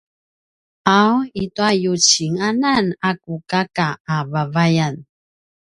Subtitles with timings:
[0.99, 4.95] ’aw i tua yucinganan a ku kaka a vavayan